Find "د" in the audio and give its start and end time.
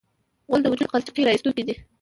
0.63-0.67